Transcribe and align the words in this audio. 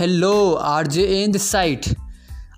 Hello, 0.00 0.52
RJ 0.54 1.02
in 1.14 1.32
this 1.32 1.50
site. 1.50 1.86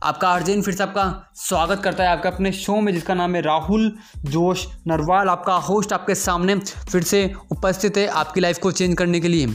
आपका 0.03 0.29
RJ 0.29 0.53
in 0.53 0.61
फिर 0.63 0.75
से 0.75 0.83
आपका 0.83 1.33
स्वागत 1.37 1.81
करता 1.85 2.05
है 2.05 2.11
आपके 2.11 2.29
अपने 2.29 2.53
शो 2.53 2.77
में, 2.81 2.93
जिसका 2.95 3.15
नाम 3.15 3.35
है 3.35 3.41
राहुल 3.43 3.91
जोश 4.27 4.67
नरवाल। 4.89 5.29
आपका 5.29 5.55
होस्ट 5.61 5.93
आपके 5.93 6.15
सामने 6.15 6.55
फिर 6.91 7.03
से 7.03 7.25
उपस्थित 7.53 7.97
है 7.97 8.07
आपकी 8.07 8.41
लाइफ 8.41 8.59
को 8.59 8.71
चेंज 8.73 8.95
करने 8.99 9.21
के 9.21 9.29
लिए। 9.29 9.49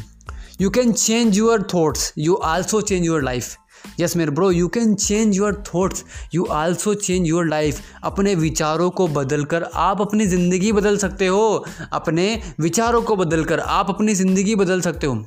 You 0.61 0.69
can 0.69 0.91
change 0.91 1.37
your 1.37 1.67
thoughts 1.73 2.11
you 2.17 2.35
also 2.45 2.81
change 2.81 3.05
your 3.05 3.23
life 3.23 3.55
yes 3.99 4.15
मेरे 4.17 4.31
bro 4.31 4.51
you 4.51 4.67
can 4.67 4.93
change 4.95 5.37
your 5.37 5.63
thoughts 5.67 6.03
you 6.35 6.45
also 6.51 6.93
change 6.95 7.27
your 7.27 7.47
life 7.47 7.81
अपने 8.03 8.35
विचारों 8.35 8.89
को 8.89 9.07
बदल 9.09 9.43
कर 9.45 9.63
आप 9.75 10.01
अपनी 10.01 10.25
ज़िंदगी 10.27 10.71
बदल 10.71 10.97
सकते 10.97 11.27
हो। 11.27 11.65
अपने 11.93 12.29
विचारों 12.59 13.01
को 13.01 13.15
बदल 13.15 13.43
कर 13.45 13.59
आप 13.59 13.89
अपनी 13.89 14.15
ज़िंदगी 14.15 14.55
बदल 14.55 14.81
सकते 14.81 15.07
हो। 15.07 15.25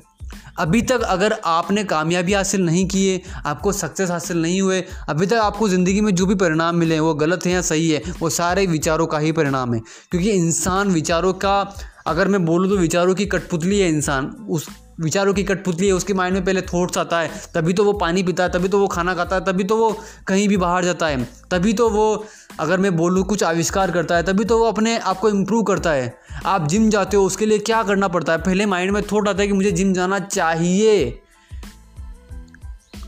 अभी 0.61 0.81
तक 0.81 1.01
अगर 1.01 1.33
आपने 1.45 1.83
कामयाबी 1.83 2.33
हासिल 2.33 2.61
नहीं 2.61 2.85
किए 2.87 3.21
आपको 3.45 3.71
सक्सेस 3.71 4.11
हासिल 4.11 4.41
नहीं 4.41 4.61
हुए, 4.61 4.83
अभी 5.09 5.25
तक 5.25 5.33
आपको 5.33 5.69
ज़िंदगी 5.69 6.01
में 6.01 6.15
जो 6.15 6.25
भी 6.25 6.35
परिणाम 6.35 6.75
मिले 6.75 6.93
हैं, 6.93 7.01
वो 7.01 7.13
गलत 7.13 7.45
है 7.45 7.51
या 7.51 7.61
सही 7.61 7.89
है, 7.89 8.01
वो 8.19 8.29
सारे 8.29 8.65
विचारों 8.65 9.07
का 9.07 9.19
ही 9.19 9.31
परिणाम 9.31 9.73
है। 9.73 9.81
क्योंकि 10.11 10.29
इंसान 10.29 10.91
विचारों 10.91 11.33
का, 11.33 11.75
अगर 12.07 12.27
मैं 12.27 12.45
बोलूँ 12.45 12.69
तो 12.69 12.77
विचारों 12.77 13.15
की 13.15 13.25
कठपुतली 13.25 13.79
है 13.79 13.89
इंसान, 13.89 14.25
उस 14.49 14.67
विचारों 14.99 15.33
की 15.33 15.43
कठपुतली 15.43 15.87
है, 15.87 15.93
उसके 15.93 16.13
माइंड 16.13 16.35
में 16.35 16.45
पहले 16.45 16.61
थॉट्स 16.61 16.97
आता 16.97 17.19
है, 17.19 17.29
तभी 17.55 17.73
तो 17.73 17.83
वो 17.83 17.93
पानी 17.93 18.23
पीता 18.23 18.43
है, 18.43 18.51
तभी 18.51 18.67
तो 18.67 18.79
वो 18.79 18.87
खाना 18.87 19.13
खाता 19.15 19.35
है, 19.35 19.45
तभी 19.45 19.63
तो 19.63 19.77
वो 19.77 19.91
कहीं 20.27 20.47
भी 20.47 20.57
बाहर 20.57 20.85
जाता 20.85 21.07
है, 21.07 21.23
तभी 21.51 21.73
तो 21.73 21.89
वो 21.89 22.25
अगर 22.59 22.79
मैं 22.79 22.95
बोलूँ 22.97 23.23
कुछ 23.23 23.43
आविष्कार 23.43 23.91
करता 23.91 24.15
है, 24.15 24.23
तभी 24.23 24.45
तो 24.45 24.57
वो 24.57 24.65
अपने 24.65 24.97
आप 24.97 25.19
को 25.19 25.29
इम्प्रूव 25.29 25.63
करता 25.63 25.91
है। 25.91 26.13
आप 26.45 26.67
जिम 26.67 26.89
जाते 26.89 27.17
हो, 27.17 27.23
उसके 27.23 27.45
लिए 27.45 27.57
क्या 27.59 27.83
करना 27.83 28.07
पड़ता 28.07 28.33
है? 28.33 28.39
पहले 28.39 28.65
माइंड 28.65 28.91
में 28.91 29.01
थॉट 29.03 29.27
आता 29.27 29.41
है 29.41 29.47
कि 29.47 29.53
मुझे 29.53 29.71
जिम 29.71 29.93
जाना 29.93 30.19
चाहिए। 30.19 31.21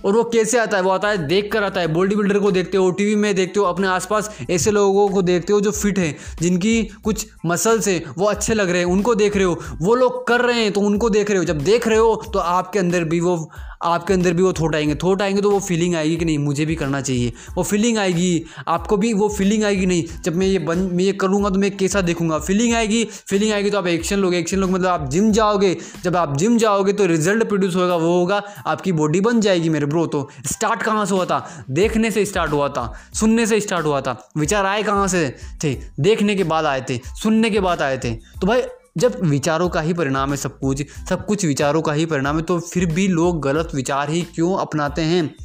और 0.06 0.14
वो 0.14 0.24
कैसे 0.24 0.58
आता 0.60 0.78
है? 0.78 0.84
वो 0.84 0.90
आता 0.90 1.10
है 1.10 1.28
देख 1.28 1.52
कर 1.54 1.64
आता 1.64 1.82
है। 1.82 1.88
बॉडी 1.88 2.16
बिल्डर 2.16 2.40
को 2.40 2.52
देखते 2.52 2.78
हो 2.78 2.90
टीवी 2.92 3.16
में 3.16 3.34
देखते 3.36 3.60
हो, 3.60 3.66
अपने 3.66 3.88
आसपास 3.88 4.30
ऐसे 4.50 4.72
लोगों 4.72 5.08
को 5.10 5.22
देखते 5.22 5.54
हो 5.54 5.60
जो 5.62 5.72
फिट 5.72 6.00
हैं, 6.00 6.16
जिनकी 6.42 6.84
कुछ 7.04 7.26
मसल्स 7.46 7.88
हैं, 7.88 8.04
वो 8.18 8.26
अच्छे 8.26 8.54
लग 8.54 8.70
रहे 8.70 8.80
हैं, 8.80 8.86
उनको 8.86 9.16
देख 9.16 9.36
रहे 9.36 9.46
हो। 9.46 9.60
वो 9.82 9.96
लोग 9.96 10.26
कर 10.28 10.42
रहे 10.42 10.62
हैं 10.62 10.72
तो 10.72 10.82
उनको 10.82 11.10
देख 11.10 11.30
रहे 11.30 11.40
हो। 11.40 11.46
जब 11.46 11.62
देख 11.64 11.88
रहे 11.88 11.98
हो 11.98 12.16
तो 12.34 12.40
आपके 12.40 12.80
अंदर 12.80 13.04
भी 13.04 13.20
वो 13.20 13.50
आपके 13.84 14.14
अंदर 14.14 14.34
भी 14.34 14.44
वो 14.44 14.54
थोट 14.54 14.76
आएँगे। 14.76 14.96
थोट 14.96 15.22
आएँगे 15.22 15.42
तो 15.42 15.52
वो 15.52 15.60
फीलिंग 15.60 15.96
आएगी 15.96 16.16
कि 16.16 16.26
नहीं, 16.26 16.38
मुझे 16.38 16.66
भी 16.66 16.76
करना 16.76 17.02
चाहिए। 17.02 17.34
वो 17.56 17.64
फीलिंग 17.64 17.98
आएगी, 17.98 18.44
आपको 18.68 18.98
भी 18.98 19.14
वो 19.14 19.30
फीलिंग 19.30 19.64
आएगी 19.64 19.86
नहीं। 19.86 20.04
जब 20.24 20.36
मैं 20.36 20.48
ये 20.48 20.60
बन, 20.60 20.78
मैं 20.78 21.04
ये 21.04 21.12
करूँगा 21.14 21.50
तो 21.50 21.60
मैं 21.60 21.76
कैसा 21.78 22.02
देखूँगा। 22.02 22.40
फीलिंग 22.40 22.74
आएगी 22.74 23.04
फीलिंग 23.28 23.54
आएगी 23.54 23.70
तो 23.70 23.78
आप 23.78 23.88
एक्शन 23.88 24.20
लोगे। 24.20 24.40
एक्शन 24.40 24.58
लोग 24.58 24.72
मतलब 24.72 24.88
आप 24.88 25.10
जिम 25.10 25.32
जाओगे। 25.32 25.76
जब 26.04 26.16
आप 26.16 26.38
जिम 26.38 26.58
जाओगे 26.58 26.94
तो 26.94 27.06
रिज़ल्ट 27.06 27.44
प्रोड्यूस 27.44 27.76
होगा, 27.76 27.96
वो 27.96 28.18
होगा, 28.20 28.42
आपकी 28.68 28.92
बॉडी 28.92 29.22
बन 29.22 29.42
जाएगी 29.42 29.70
मेरे 29.70 29.86
ब्रो 29.86 30.06
तो 30.08 30.30
स्टार्ट 30.46 30.84
कहाँ 30.84 31.06
से 31.06 31.16
हुआ 31.16 31.26
था? 31.26 31.66
देखने 31.72 32.12
से 32.12 32.26
स्टार्ट 32.26 32.52
हुआ 32.52 32.70
था। 32.70 32.92
सुनने 33.14 33.46
से 33.46 33.60
स्टार्ट 33.60 33.86
हुआ 33.86 34.02
था। 34.02 34.18
विचार 34.38 34.66
आए 34.66 34.84
कहाँ 34.84 35.08
से 35.08 35.36
थे? 35.64 35.74
देखने 36.00 36.36
के 36.36 36.44
बाद 36.44 36.66
आए 36.66 36.86
थे। 36.90 37.00
सुनने 37.24 37.50
के 37.50 37.60
बाद 37.60 37.82
आए 37.82 37.98
थे। 37.98 38.14
तो 38.14 38.48
भाई 38.48 38.62
जब 38.98 39.20
विचारों 39.22 39.70
का 39.70 39.82
ही 39.82 39.94
परिणाम 39.94 40.32
है 40.32 40.38
सब 40.38 40.60
कुछ 40.60 40.84
सब 41.10 41.26
कुछ 41.26 41.46
विचारों 41.46 41.82
का 41.82 41.94
ही 41.94 42.06
परिणाम 42.06 42.36
है 42.36 42.42
तो 42.42 42.60
फिर 42.60 42.86
भी 42.86 43.08
लोग 43.08 43.42
गलत 43.42 43.72
विचार 43.76 44.10
ही 44.10 44.22
क्यों 44.22 44.58
अपनाते 44.58 45.02
हैं? 45.02 45.36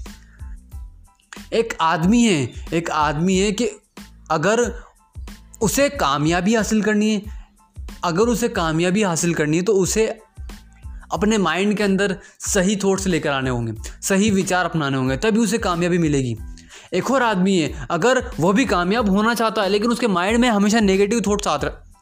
एक 1.52 1.74
आदमी 1.80 2.22
है, 2.24 2.52
एक 2.72 2.90
आदमी 2.90 3.38
है 3.38 3.52
कि 3.52 3.70
अगर 4.30 4.60
उसे 5.62 5.88
कामयाबी 5.88 6.54
हासिल 6.54 6.82
करनी 6.82 7.10
है, 7.10 7.22
अगर 8.04 8.22
उसे 8.22 8.48
कामयाबी 8.48 9.02
हासिल 9.02 9.34
करनी 9.34 9.56
है 9.56 9.62
तो 9.62 9.72
उसे 9.72 10.06
अपने 11.12 11.38
माइंड 11.38 11.76
के 11.76 11.82
अंदर 11.82 12.16
सही 12.40 12.76
थॉट्स 12.76 13.06
लेकर 13.06 13.30
आने 13.30 13.50
होंगे, 13.50 13.72
सही 14.02 14.30
विचार 14.30 14.64
अपनाने 14.64 14.96
होंगे, 14.96 15.16
तभी 15.16 15.40
उसे 15.40 15.58
कामयाबी 15.58 15.98
मिलेगी। 15.98 16.36
एक 16.94 17.10
और 17.10 17.22
आदमी 17.22 17.58
है, 17.58 17.86
अगर 17.90 18.24
वो 18.40 18.52
भी 18.52 18.64
कामयाब 18.64 19.10
होना 19.10 19.34
चाहता 19.34 19.62
है, 19.62 19.68
लेकिन 19.68 19.90
उसके 19.90 20.06
माइंड 20.08 20.38
में 20.38 20.48
हमेशा 20.48 20.80
नेगेटिव 20.80 21.20
थॉट्स 21.26 21.46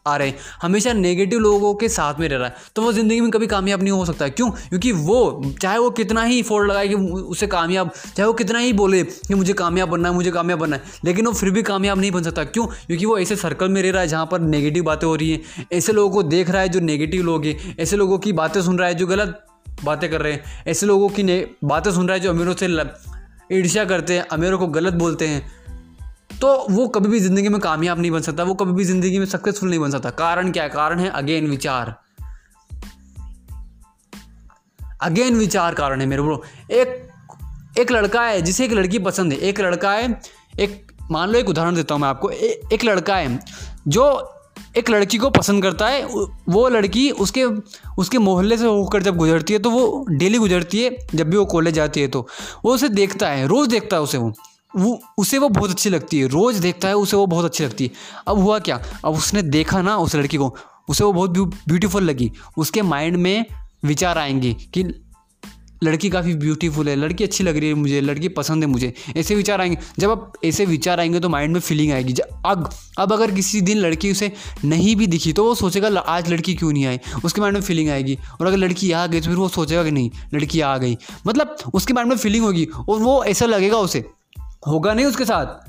आ 0.07 0.17
रहे 0.17 0.29
हैं। 0.29 0.37
हमेशा 0.63 0.93
नेगेटिव 0.93 1.39
लोगों 1.39 1.75
के 1.75 1.89
साथ 1.89 2.21
में 2.21 2.29
रह 2.29 2.37
रहा 2.37 2.49
है। 2.49 2.55
तो 2.77 2.83
वो 2.83 2.93
ज़िंदगी 2.93 3.21
में 3.21 3.31
कभी 3.31 3.47
कामयाब 3.47 3.83
नहीं 3.83 3.93
हो 3.93 4.05
सकता। 4.05 4.29
क्यों? 4.29 4.51
क्योंकि 4.51 4.93
वो, 4.93 5.53
चाहे 5.63 5.79
वो 5.79 5.91
कितना 5.91 6.23
ही 6.23 6.43
फोड़ 6.43 6.67
लगाए 6.67 6.89
कि 6.89 6.95
उसे 6.95 7.47
कामयाब, 7.47 7.91
चाहे 8.17 8.27
वो 8.27 8.33
कितना 8.33 8.59
ही 8.59 8.73
बोले 8.73 9.03
कि 9.03 9.35
मुझे 9.35 9.53
कामयाब 9.53 9.89
बनना 9.89 10.09
है, 10.09 10.15
मुझे 10.15 10.31
कामयाब 10.31 10.59
बनना 10.59 10.77
है, 10.77 10.83
लेकिन 11.05 11.27
वो 11.27 11.33
फिर 11.33 11.51
भी 11.51 11.63
कामयाब 11.63 11.99
नहीं 11.99 12.11
बन 12.11 12.23
सकता। 12.23 12.45
क्यों? 12.45 12.67
क्योंकि 12.67 13.07
वो 13.07 13.19
ऐसे 13.19 13.37
सर्कल 13.37 13.69
में 13.69 13.83
रह 13.83 13.91
रहा 13.91 14.03
है 14.03 14.09
जहाँ 14.09 14.27
पर 14.27 14.41
नेगेटिव 14.41 14.85
बातें 14.85 15.07
हो 15.07 15.15
रही 15.15 15.31
हैं। 15.31 15.67
ऐसे 15.73 15.93
लोगों 15.93 16.11
को 16.11 16.23
देख 16.23 16.51
रहा 16.51 16.63
है 16.63 16.69
जो 16.69 16.81
नेगेटिव 16.81 17.23
लोग 17.23 17.45
हैं। 17.45 17.77
ऐसे 17.81 17.97
लोगों 17.97 18.19
की 18.19 18.33
बातें 18.33 18.63
सुन 18.63 18.79
रहा 18.79 18.89
है 18.89 18.95
जो 18.95 19.07
गलत 19.07 19.47
बातें 19.85 20.11
कर 20.11 20.23
रहे 20.23 20.33
हैं। 20.33 20.65
ऐसे 20.67 20.87
लोगों 20.87 21.09
की 21.09 21.23
बातें 21.65 21.91
सुन 21.93 22.07
रहा 22.09 22.15
है 22.15 22.21
जो 22.21 22.31
अमीरों 22.31 22.55
से 22.55 22.67
ईर्ष्या 23.53 23.85
करते 23.85 24.13
हैं, 24.13 24.27
अमीरों 24.29 24.59
को 24.59 24.67
गलत 24.67 24.95
बोलते 24.95 25.27
हैं। 25.27 25.56
तो 26.41 26.55
वो 26.71 26.87
कभी 26.89 27.09
भी 27.09 27.19
ज़िंदगी 27.21 27.49
में 27.49 27.59
कामयाब 27.61 28.01
नहीं 28.01 28.11
बन 28.11 28.21
सकता 28.21 28.43
वो 28.45 28.55
कभी 28.55 28.73
भी 28.73 28.85
ज़िंदगी 28.85 29.19
में 29.19 29.27
सक्सेसफुल 29.27 29.69
नहीं 29.69 29.81
बन 29.81 29.91
सकता। 29.91 30.11
कारण 30.13 30.51
क्या 30.53 30.67
कारण 30.69 31.01
है 31.01 31.09
अगेन 31.13 31.47
विचार। 31.51 31.95
अगेन 35.03 35.37
विचार 35.37 35.75
कारण 35.75 36.01
है 36.01 36.07
मेरे 36.07 36.23
ब्रो 36.23 36.43
एक 36.73 37.79
एक 37.79 37.91
लड़का 37.93 38.23
है 38.23 38.41
जिसे 38.43 38.65
एक 38.65 38.73
लड़की 38.73 38.99
पसंद 39.01 39.33
है। 39.33 39.39
एक 39.39 39.61
लड़का 39.61 39.93
है 39.93 40.21
एक 40.61 40.93
मान 41.11 41.31
लो 41.31 41.39
एक 41.39 41.49
उदाहरण 41.49 41.75
देता 41.75 41.95
हूँ 41.95 42.03
मैं 42.03 42.09
आपको। 42.09 42.31
ए, 42.31 42.61
एक 42.73 42.85
लड़का 42.85 43.17
है 43.17 43.39
जो 43.89 44.33
एक 44.77 44.91
लड़की 44.91 45.19
को 45.19 45.31
पसंद 45.31 45.63
करता 45.63 45.87
है। 45.89 46.05
वो 46.49 46.69
लड़की 46.69 47.11
उसके 47.13 47.45
उसके 47.99 48.19
मोहल्ले 48.19 48.57
से 48.59 48.67
होकर 48.67 49.03
जब 49.03 49.17
गुजरती 49.17 49.53
है 49.53 49.59
तो 49.59 49.71
वो 49.71 50.05
डेली 50.11 50.39
गुजरती 50.39 50.83
है 50.83 50.97
जब 51.15 51.31
भी 51.31 51.37
वो 51.37 51.45
कॉलेज 51.47 51.75
जाती 51.75 52.01
है 52.01 52.09
तो। 52.09 52.27
वो 52.65 52.75
उसे 52.75 52.89
देखता 52.91 53.29
है 53.29 53.47
रोज़ 53.47 53.69
देखता 53.71 53.97
है 53.97 54.03
उसे 54.03 54.19
वो। 54.19 54.33
वो, 54.77 55.01
उसे 55.19 55.39
वो 55.39 55.49
बहुत 55.49 55.71
अच्छी 55.71 55.91
लगती 55.91 56.19
है। 56.19 56.29
रोज़ 56.29 56.61
देखता 56.61 56.89
है, 56.89 56.97
उसे 56.97 57.17
वो 57.17 57.27
बहुत 57.27 57.45
अच्छी 57.45 57.65
लगती 57.65 57.85
है। 57.85 57.91
अब 58.29 58.39
हुआ 58.39 58.59
क्या? 58.59 58.83
अब 59.05 59.15
उसने 59.15 59.43
देखा 59.43 59.83
ना 59.83 59.97
उस 59.97 60.17
लड़की 60.17 60.37
को, 60.37 60.57
उसे 60.89 61.05
वो 61.05 61.13
बहुत 61.13 61.31
ब्यूटीफुल 61.31 62.03
लगी। 62.03 62.33
उसके 62.59 62.83
माइंड 62.83 63.17
में 63.17 63.45
विचार 63.85 64.19
आएँगे 64.19 64.53
कि 64.75 64.85
लड़की 65.85 66.09
काफ़ी 66.11 66.35
ब्यूटीफुल 66.35 66.89
है, 66.89 66.97
लड़की 66.97 67.25
अच्छी 67.25 67.45
लग 67.45 67.57
रही 67.57 67.69
है 67.69 67.75
मुझे, 67.75 68.01
लड़की 68.01 68.29
पसंद 68.29 68.63
है 68.65 68.69
मुझे। 68.71 68.93
ऐसे 69.17 69.35
विचार 69.35 69.61
आएँगे। 69.61 69.79
जब 69.99 70.11
अब 70.11 70.33
ऐसे 70.45 70.67
विचार 70.67 71.01
आएँगे 71.01 71.21
तो 71.21 71.29
माइंड 71.29 71.53
में 71.53 71.61
फीलिंग 71.61 71.93
आएगी। 71.93 72.15
अब 72.47 72.71
अब 72.99 73.13
अगर 73.13 73.31
किसी 73.31 73.61
दिन 73.61 73.79
लड़की 73.79 74.11
उसे 74.11 74.33
नहीं 74.65 74.97
भी 74.97 75.07
दिखी 75.07 75.33
तो 75.33 75.45
वो 75.45 75.55
सोचेगा 75.55 75.99
आज 75.99 76.31
लड़की 76.33 76.55
क्यों 76.55 76.73
नहीं 76.73 76.87
आई? 76.87 76.99
उसके 77.25 77.41
माइंड 77.41 77.57
में 77.57 77.63
फीलिंग 77.63 77.91
आएगी। 77.91 78.19
और 78.41 78.47
अगर 78.47 78.57
लड़की 78.57 78.93
आ 78.93 79.07
गई 79.07 79.21
तो 79.21 79.27
फिर 79.27 79.37
वो 79.37 79.49
सोचेगा 79.49 79.85
कि 79.85 79.91
नहीं, 79.91 80.11
लड़की 80.35 80.61
आ 80.61 80.77
गई। 80.79 80.97
मतलब 81.27 81.57
उसके 81.75 81.93
माइंड 81.93 82.11
में 82.11 82.17
फीलिंग 82.17 82.45
होगी 82.45 82.69
और 82.89 82.99
वो 82.99 83.23
ऐसा 83.25 83.47
लगेगा 83.47 83.79
उसे। 83.79 84.05
होगा 84.67 84.95
नहीं 84.95 85.07
उसके 85.07 85.25
साथ? 85.25 85.65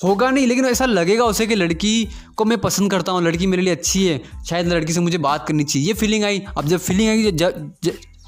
होगा 0.00 0.30
नहीं, 0.30 0.46
लेकिन 0.46 0.64
ऐसा 0.66 0.86
लगेगा 0.86 1.24
उसे 1.24 1.46
कि 1.46 1.54
लड़की 1.54 2.08
को 2.36 2.44
मैं 2.44 2.58
पसंद 2.58 2.90
करता 2.90 3.12
हूँ, 3.12 3.22
लड़की 3.22 3.46
मेरे 3.46 3.62
लिए 3.62 3.72
अच्छी 3.72 4.06
है, 4.06 4.20
शायद 4.48 4.68
लड़की 4.68 4.92
से 4.92 5.00
मुझे 5.00 5.18
बात 5.20 5.46
करनी 5.48 5.64
चाहिए। 5.64 5.88
ये 5.88 5.94
फीलिंग 5.94 6.24
आई। 6.24 6.42
अब 6.58 6.66
जब 6.66 6.78
फीलिंग 6.78 7.08
आई, 7.08 7.32
जब 7.32 7.72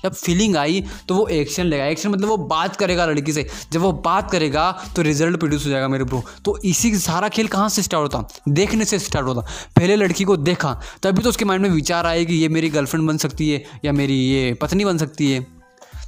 जब 0.04 0.14
फीलिंग 0.14 0.56
आई 0.56 0.82
तो 1.08 1.14
वो 1.14 1.26
एक्शन 1.28 1.64
लेगा। 1.64 1.84
एक्शन 1.84 2.08
मतलब 2.08 2.28
वो 2.28 2.36
बात 2.38 2.74
करेगा 2.76 3.04
लड़की 3.06 3.32
से। 3.32 3.46
जब 3.72 3.80
वो 3.80 3.92
बात 3.94 4.30
करेगा 4.30 4.70
तो 4.96 5.02
रिज़ल्ट 5.02 5.36
प्रोड्यूस 5.36 5.64
हो 5.64 5.70
जाएगा 5.70 5.88
मेरे 5.88 6.04
ब्रो 6.04 6.22
तो 6.44 6.56
इसी 6.64 6.94
सारा 6.98 7.28
खेल 7.28 7.46
कहाँ 7.48 7.68
से 7.68 7.82
स्टार्ट 7.82 8.02
होता? 8.04 8.28
देखने 8.50 8.84
से 8.84 8.98
स्टार्ट 8.98 9.26
होता। 9.26 9.40
पहले 9.76 9.96
लड़की 9.96 10.24
को 10.24 10.36
देखा, 10.36 10.72
तभी 11.02 11.22
तो 11.22 11.28
उसके 11.28 11.44
माइंड 11.44 11.62
में 11.62 11.70
विचार 11.70 12.06
आए 12.06 12.24
कि 12.24 12.34
ये 12.34 12.48
मेरी 12.48 12.70
गर्लफ्रेंड 12.70 13.06
बन 13.08 13.16
सकती 13.16 13.50
है, 13.50 13.64
या 13.84 13.92
मेरी 13.92 14.18
ये 14.18 14.54
पत्नी 14.54 14.84
बन 14.84 14.98
सकती 14.98 15.30
है। 15.32 15.46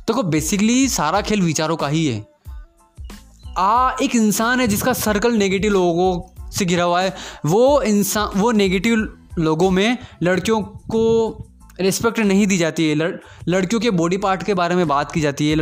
तो 0.09 0.23
बेसिकली 0.25 0.89
सारा 0.89 1.21
खेल 1.21 1.43
विचारों 1.43 1.77
का 1.77 1.89
ही 1.89 2.07
है। 2.07 2.25
आ 3.57 3.91
एक 4.03 4.15
इंसान 4.17 4.61
है 4.61 4.67
जिसका 4.69 4.93
सर्कल 4.93 5.33
नेगेटिव 5.33 5.73
लोगों 5.73 6.51
से 6.51 6.65
घिरा 6.65 6.85
हुआ 6.85 7.01
है। 7.03 7.15
वो 7.47 7.83
इंसान 7.83 8.41
वो 8.41 8.51
नेगेटिव 8.53 8.97
लोगों 9.39 9.71
में 9.71 9.99
लड़कियों 10.23 10.61
को 10.63 11.03
रिस्पेक्ट 11.81 12.19
नहीं 12.19 12.47
दी 12.47 12.59
जाती 12.59 12.89
है। 12.89 12.95
लड़, 12.95 13.13
लड़कियों 13.49 13.81
के 13.81 13.91
बॉडी 13.93 14.17
पार्ट 14.17 14.43
के 14.43 14.55
बारे 14.55 14.75
में 14.75 14.87
बात 14.89 15.13
की 15.13 15.21
जाती 15.21 15.49
है। 15.51 15.57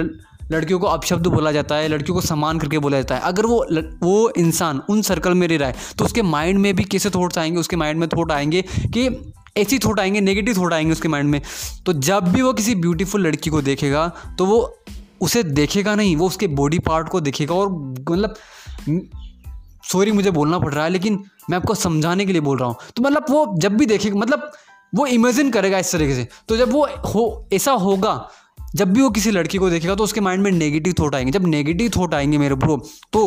लड़कियों 0.52 0.78
को 0.78 0.86
अपशब्द 0.86 1.26
बोला 1.26 1.52
जाता 1.52 1.74
है 1.74 1.88
लड़कियों 1.88 2.14
को 2.14 2.20
सम्मान 2.20 2.58
करके 2.58 2.78
बोला 2.78 2.96
जाता 2.96 3.14
है। 3.14 3.20
अगर 3.22 3.46
वो 3.46 3.64
वो 4.02 4.30
इंसान 4.30 4.80
उन 4.90 5.02
सर्कल 5.02 5.34
में 5.34 5.46
रह 5.48 5.56
रहा 5.56 5.68
है 5.68 5.76
तो 5.98 6.04
उसके 6.04 6.22
माइंड 6.22 6.58
में 6.58 6.74
भी 6.76 6.84
कैसे 6.84 7.10
थॉट्स 7.10 7.38
आएँगे? 7.38 7.58
उसके 7.58 7.76
माइंड 7.76 8.00
में 8.00 8.08
थॉट 8.08 8.32
आएँगे 8.32 8.62
कि 8.88 9.08
ऐसी 9.56 9.78
थॉट 9.78 10.00
आएँगे 10.00 10.20
नेगेटिव 10.20 10.58
थॉट 10.58 10.72
आएँगे 10.72 10.92
उसके 10.92 11.08
माइंड 11.08 11.30
में। 11.30 11.40
तो 11.86 11.92
जब 11.92 12.28
भी 12.28 12.42
वो 12.42 12.52
किसी 12.52 12.74
ब्यूटीफुल 12.74 13.26
लड़की 13.26 13.50
को 13.50 13.62
देखेगा 13.62 14.10
तो 14.38 14.46
वो 14.46 14.62
उसे 15.24 15.42
देखेगा 15.42 15.94
नहीं, 15.94 16.16
वो 16.16 16.26
उसके 16.26 16.46
बॉडी 16.46 16.78
पार्ट 16.78 17.08
को 17.08 17.20
देखेगा 17.20 17.54
और 17.54 17.68
मतलब 17.70 18.34
सॉरी 19.84 20.12
मुझे 20.12 20.30
बोलना 20.30 20.58
पड़ 20.58 20.72
रहा 20.74 20.84
है, 20.84 20.90
लेकिन 20.90 21.24
मैं 21.50 21.56
आपको 21.58 21.74
समझाने 21.74 22.26
के 22.26 22.32
लिए 22.32 22.40
बोल 22.40 22.58
रहा 22.58 22.68
हूँ। 22.68 22.76
तो 22.96 23.02
मतलब 23.02 23.26
वो 23.30 23.46
जब 23.58 23.76
भी 23.76 23.86
देखेगा 23.86 24.16
मतलब 24.16 24.50
वो 24.94 25.06
इमेजिन 25.06 25.50
करेगा 25.50 25.78
इस 25.78 25.92
तरीके 25.92 26.14
से। 26.14 26.28
तो 26.48 26.56
जब 26.56 26.72
वो 26.72 26.86
हो, 27.06 27.48
ऐसा 27.52 27.72
होगा 27.72 28.12
जब 28.74 28.92
भी 28.92 29.00
वो 29.00 29.10
किसी 29.10 29.30
लड़की 29.30 29.58
को 29.58 29.70
देखेगा 29.70 29.94
तो 29.94 30.04
उसके 30.04 30.20
माइंड 30.20 30.42
में 30.42 30.50
नेगेटिव 30.52 30.94
थॉट 30.98 31.14
आएँगे। 31.14 31.32
जब 31.32 31.46
नेगेटिव 31.46 31.90
थॉट 31.96 32.14
आएँगे 32.14 32.38
मेरे 32.38 32.54
ब्रो 32.56 32.76
तो 33.12 33.20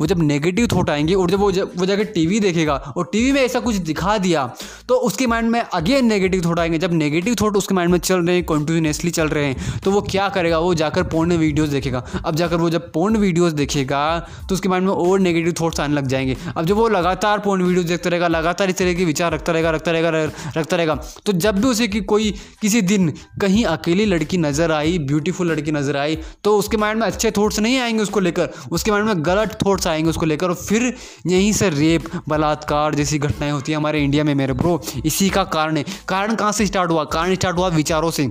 वो 0.00 0.06
जब 0.06 0.22
नेगेटिव 0.22 0.66
थॉट 0.72 0.90
आएँगे 0.90 1.14
और 1.14 1.30
जब 1.30 1.38
वो 1.38 1.50
जब, 1.52 1.72
वो 1.76 1.86
जाकर 1.86 2.04
टीवी 2.06 2.40
देखेगा 2.40 2.74
और 2.96 3.08
टीवी 3.12 3.32
में 3.32 3.40
ऐसा 3.42 3.60
कुछ 3.60 3.76
दिखा 3.76 4.16
दिया 4.18 4.46
तो 4.88 4.94
उसके 5.00 5.26
माइंड 5.26 5.50
में 5.50 5.60
अगेन 5.60 6.06
नेगेटिव 6.06 6.44
थॉट 6.44 6.58
आएँगे। 6.58 6.78
जब 6.78 6.92
नेगेटिव 6.94 7.36
थॉट 7.40 7.56
उसके 7.56 7.74
माइंड 7.74 7.92
में 7.92 7.98
चल 8.00 8.26
रहे 8.26 8.36
हैं 8.36 8.44
कंटिन्यूसली 8.46 9.10
चल 9.10 9.28
रहे 9.28 9.44
हैं 9.44 9.80
तो 9.80 9.90
वो 9.90 10.00
क्या 10.02 10.28
करेगा? 10.28 10.58
वो 10.58 10.74
जाकर 10.74 11.02
पोर्न 11.04 11.32
वीडियोज़ 11.34 11.70
देखेगा। 11.70 12.04
अब 12.24 12.34
जाकर 12.36 12.56
वो 12.56 12.70
जब 12.70 12.90
पोर्न 12.92 13.16
वीडियोज़ 13.16 13.54
देखेगा 13.54 14.02
तो 14.48 14.54
उसके 14.54 14.68
माइंड 14.68 14.86
में 14.86 14.92
और 14.92 15.20
नेगेटिव 15.20 15.54
थॉट्स 15.60 15.80
आने 15.80 15.94
लग 15.94 16.06
जाएँगे। 16.06 16.36
अब 16.56 16.64
जब 16.64 16.76
वो 16.76 16.88
लगातार 16.90 17.38
पोर्न 17.38 17.62
वीडियोज़ 17.62 17.88
देखता 17.88 18.10
रहेगा, 18.10 18.28
लगातार 18.28 18.70
इस 18.70 18.76
तरह 18.76 18.94
के 18.94 19.04
विचार 19.04 19.32
रखता 19.32 19.52
रहेगा 19.52 19.70
रखता 19.70 19.92
रहेगा 19.92 20.10
रखता 20.56 20.76
रहेगा 20.76 20.98
तो 21.26 21.32
जब 21.34 21.60
भी 21.60 21.68
उसे 21.68 21.86
कोई, 21.88 22.30
किसी 22.60 22.80
दिन 22.82 23.12
कहीं 23.40 23.64
अकेली 23.66 24.04
लड़की 24.06 24.38
नज़र 24.38 24.72
आई 24.90 24.98
ब्यूटीफुल 24.98 25.50
लड़की 25.50 25.72
नज़र 25.72 25.96
आई 25.96 26.16
तो 26.44 26.56
उसके 26.58 26.76
माइंड 26.76 27.00
में 27.00 27.06
अच्छे 27.06 27.30
थॉट्स 27.30 27.58
नहीं 27.58 27.78
आएँगे 27.78 28.02
उसको 28.02 28.20
लेकर। 28.20 28.48
उसके 28.72 28.90
माइंड 28.90 29.06
में 29.06 29.24
गलत 29.24 29.58
थॉट्स 29.66 29.86
आएँगे 29.86 30.10
उसको 30.10 30.26
लेकर। 30.26 30.48
और 30.48 30.54
फिर 30.54 30.94
यहीं 31.26 31.52
से 31.52 31.70
रेप 31.70 32.10
बलात्कार 32.28 32.94
जैसी 32.94 33.18
घटनाएँ 33.18 33.52
होती 33.52 33.72
हैं 33.72 33.76
हमारे 33.76 34.02
इंडिया 34.04 34.24
में 34.24 34.34
मेरे 34.34 34.52
ब्रो 34.52 34.80
इसी 35.06 35.30
का 35.30 35.44
कारण 35.44 35.76
है। 35.76 35.84
कारण 36.08 36.34
कहाँ 36.34 36.52
से 36.52 36.66
स्टार्ट 36.66 36.90
हुआ? 36.90 37.04
कारण 37.04 37.34
स्टार्ट 37.34 37.56
हुआ 37.56 37.68
विचारों 37.68 38.10
से। 38.10 38.26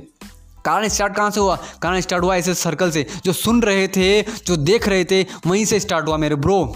कारण 0.66 0.88
स्टार्ट 0.88 1.16
कहाँ 1.16 1.32
से 1.32 1.40
हुआ? 1.40 1.56
कारण 1.82 2.02
स्टार्ट 2.02 2.24
हुआ 2.24 2.36
ऐसे 2.36 2.54
सर्कल 2.54 2.92
से। 2.92 3.06
जो 3.26 3.34
सुन 3.34 3.62
रहे 3.62 3.88
थे, 3.88 4.22
जो 4.22 4.56
देख 4.56 4.88
रहे 4.88 5.04
थे, 5.04 5.22
वहीं 5.48 5.66
से 5.66 5.80
स्टार्ट 5.80 6.08
हुआ 6.08 6.18
मेरे 6.18 6.36
ब्रो 6.36 6.76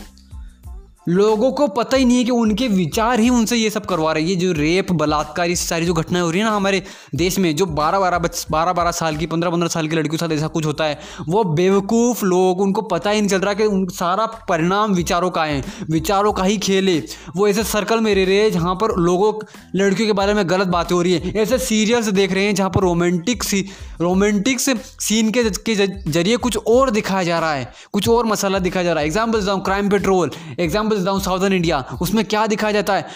लोगों 1.08 1.52
को 1.52 1.68
पता 1.70 1.98
ही 1.98 2.06
नहीं 2.06 2.18
है 2.18 2.24
कि 2.24 2.32
उनके 2.32 2.68
विचार 2.68 3.20
ही 3.20 3.30
उनसे 3.30 3.56
ये 3.56 3.70
सब 3.70 3.86
करवा 3.86 4.12
रहे 4.14 4.24
हैं। 4.24 4.30
ये 4.30 4.36
जो 4.38 4.52
रेप, 4.54 4.92
बलात्कार 4.94 5.50
ये 5.50 5.56
सारी 5.56 5.86
जो 5.86 5.94
घटनाएँ 5.94 6.24
हो 6.24 6.30
रही 6.32 6.40
है 6.40 6.46
ना 6.46 6.52
हमारे 6.52 6.82
देश 7.16 7.40
में, 7.40 7.56
जो 7.56 7.66
बारह 7.66 8.00
बारह 8.00 8.18
बच 8.20 8.46
बारह 8.52 8.74
बारह 8.74 8.92
साल 8.94 9.18
की 9.18 9.26
पंद्रह 9.28 9.52
पंद्रह 9.52 9.70
साल 9.70 9.88
की 9.88 9.96
लड़कियों 9.96 10.12
के 10.12 10.18
साथ 10.18 10.32
ऐसा 10.34 10.48
कुछ 10.50 10.66
होता 10.66 10.86
है, 10.86 11.00
वो 11.30 11.44
बेवकूफ़ 11.46 12.24
लोग, 12.26 12.62
उनको 12.62 12.82
पता 12.84 13.10
ही 13.10 13.22
नहीं 13.22 13.30
चल 13.30 13.40
रहा 13.40 13.54
कि 13.54 13.66
उन, 13.66 13.86
सारा 13.90 14.26
परिणाम 14.50 14.94
विचारों 14.94 15.30
का 15.32 15.44
है, 15.44 15.64
विचारों 15.92 16.34
का 16.34 16.44
ही 16.44 16.58
खेल 16.60 16.90
है। 16.90 17.04
वो 17.36 17.48
ऐसे 17.48 17.64
सर्कल 17.66 18.02
में 18.02 18.14
रह 18.16 18.26
रहे 18.26 18.36
हैं 18.36 18.52
जहाँ 18.52 18.76
पर 18.76 18.96
लोगों, 19.00 19.34
लड़कियों 19.76 20.08
के 20.08 20.14
बारे 20.14 20.34
में 20.34 20.48
गलत 20.50 20.68
बातें 20.70 20.96
हो 20.96 21.02
रही 21.02 21.14
है। 21.14 21.34
ऐसे 21.36 21.58
सीरियल्स 21.60 22.08
देख 22.14 22.34
रहे 22.34 22.46
हैं 22.46 22.56
जहाँ 22.56 22.70
पर 22.70 22.82
रोमांटिक 22.82 23.44
सी 23.44 23.62
रोमांटिक्स 24.02 24.70
सीन 25.02 25.32
के 25.32 25.44
ज़रिए 25.44 26.38
कुछ 26.38 26.58
और 26.60 26.90
दिखाया 26.92 27.24
जा 27.24 27.40
रहा 27.40 27.54
है, 27.54 27.72
कुछ 27.94 28.10
और 28.10 28.26
मसाला 28.26 28.60
दिखाया 28.62 28.84
जा 28.84 28.94
रहा 28.94 29.02
है। 29.02 29.08
Example 29.08 29.62
crime 29.66 29.90
patrol 29.90 30.32
example 30.60 30.93
example 30.94 31.00
देता 31.00 31.12
हूँ 31.12 31.22
साउदर्न 31.22 31.54
इंडिया 31.54 31.86
उसमें 32.02 32.26
क्या 32.26 32.48
दिखाया 32.48 32.74
जाता 32.74 32.96
है? 32.96 33.08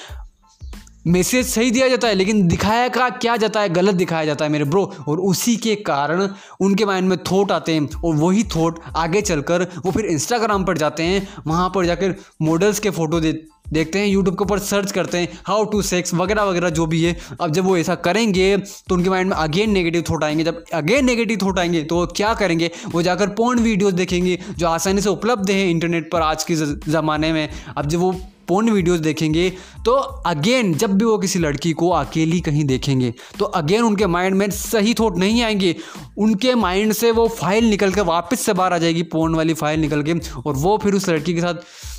मैसेज 1.07 1.45
सही 1.47 1.71
दिया 1.71 1.88
जाता 1.88 2.07
है, 2.07 2.13
लेकिन 2.15 2.47
दिखाया 2.47 2.88
का 2.89 3.09
क्या 3.09 3.35
जाता 3.38 3.59
है? 3.62 3.69
गलत 3.69 3.95
दिखाया 3.95 4.25
जाता 4.25 4.45
है 4.45 4.51
मेरे 4.51 4.63
ब्रो 4.65 4.83
और 5.07 5.19
उसी 5.19 5.56
के 5.56 5.75
कारण 5.81 6.27
उनके 6.62 6.85
माइंड 6.85 7.07
में 7.09 7.18
थॉट 7.24 7.51
आते 7.51 7.74
हैं, 7.74 7.89
और 7.95 8.15
वही 8.15 8.44
थॉट 8.56 8.79
आगे 8.95 9.21
चलकर 9.21 9.63
वो 9.85 9.91
फिर 9.91 10.06
इंस्टाग्राम 10.06 10.65
पर 10.65 10.77
जाते 10.77 11.03
हैं, 11.03 11.27
वहाँ 11.47 11.69
पर 11.75 11.85
जाकर 11.85 12.15
मॉडल्स 12.41 12.79
के 12.79 12.89
फ़ोटो 12.89 13.19
दे 13.19 13.31
देखते 13.73 13.99
हैं 13.99 14.07
यूट्यूब 14.07 14.35
के 14.35 14.43
ऊपर 14.43 14.59
सर्च 14.61 14.91
करते 14.91 15.17
हैं 15.17 15.39
हाउ 15.47 15.63
टू 15.65 15.81
सेक्स 15.83 16.13
वगैरह 16.13 16.43
वगैरह 16.43 16.69
जो 16.71 16.85
भी 16.85 17.03
है। 17.03 17.15
अब 17.41 17.51
जब 17.51 17.65
वो 17.65 17.77
ऐसा 17.77 17.95
करेंगे 17.97 18.55
तो 18.57 18.95
उनके 18.95 19.09
माइंड 19.09 19.29
में 19.29 19.35
अगेन 19.37 19.71
नेगेटिव 19.71 20.03
थॉट 20.09 20.23
आएँगे। 20.23 20.43
जब 20.43 20.63
अगेन 20.73 21.05
नेगेटिव 21.05 21.39
थॉट 21.43 21.59
आएँगे 21.59 21.83
तो 21.83 21.95
वो 21.95 22.05
क्या 22.07 22.33
करेंगे? 22.35 22.71
वो 22.87 23.01
जाकर 23.01 23.29
पोर्न 23.31 23.59
वीडियोस 23.59 23.93
देखेंगे, 23.93 24.37
जो 24.49 24.67
आसानी 24.67 25.01
से 25.01 25.09
उपलब्ध 25.09 25.51
है 25.51 25.69
इंटरनेट 25.69 26.11
पर 26.11 26.21
आज 26.21 26.43
के 26.43 26.55
ज़माने 26.55 27.31
में। 27.33 27.47
अब 27.77 27.85
जब 27.85 27.99
वो 27.99 28.11
पोर्न 28.47 28.69
वीडियोस 28.69 28.99
देखेंगे 28.99 29.49
तो 29.85 29.91
अगेन 30.25 30.73
जब 30.73 30.91
भी 30.97 31.05
वो 31.05 31.17
किसी 31.17 31.39
लड़की 31.39 31.71
को 31.71 31.89
अकेली 31.89 32.39
कहीं 32.41 32.63
देखेंगे 32.65 33.13
तो 33.39 33.45
अगेन 33.45 33.83
उनके 33.83 34.07
माइंड 34.07 34.35
में 34.35 34.49
सही 34.51 34.93
थॉट 34.93 35.17
नहीं 35.17 35.41
आएँगे। 35.43 35.75
उनके 36.17 36.55
माइंड 36.55 36.93
से 36.93 37.11
वो 37.11 37.27
फ़ाइल 37.29 37.65
निकल 37.65 37.91
कर 37.91 38.03
वापस 38.05 38.41
से 38.41 38.53
बाहर 38.53 38.73
आ 38.73 38.77
जाएगी 38.77 39.03
पोर्न 39.05 39.35
वाली 39.35 39.53
फ़ाइल 39.53 39.79
निकल 39.79 40.03
के, 40.03 40.13
और 40.37 40.53
वो 40.55 40.77
फिर 40.83 40.93
उस 40.93 41.09
लड़की 41.09 41.33
के 41.33 41.41
साथ 41.41 41.96